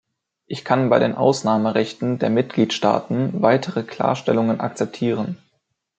[0.47, 5.37] Ich kann bei den Ausnahmerechten der Mitgliedstaaten weitere Klarstellungen akzeptieren.